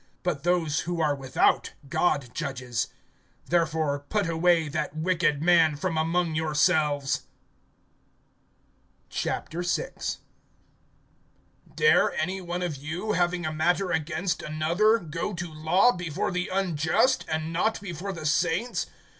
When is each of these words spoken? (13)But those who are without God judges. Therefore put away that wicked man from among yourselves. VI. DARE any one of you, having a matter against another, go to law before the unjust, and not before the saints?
(13)But 0.23 0.41
those 0.41 0.79
who 0.79 0.99
are 0.99 1.13
without 1.13 1.73
God 1.87 2.31
judges. 2.33 2.87
Therefore 3.45 3.99
put 4.09 4.27
away 4.27 4.67
that 4.67 4.95
wicked 4.95 5.43
man 5.43 5.75
from 5.75 5.95
among 5.95 6.33
yourselves. 6.33 7.27
VI. 9.13 9.43
DARE 11.75 12.13
any 12.15 12.41
one 12.41 12.63
of 12.63 12.77
you, 12.77 13.11
having 13.11 13.45
a 13.45 13.53
matter 13.53 13.91
against 13.91 14.41
another, 14.41 14.97
go 14.97 15.35
to 15.35 15.53
law 15.53 15.91
before 15.91 16.31
the 16.31 16.49
unjust, 16.51 17.23
and 17.27 17.53
not 17.53 17.79
before 17.79 18.11
the 18.11 18.25
saints? 18.25 18.87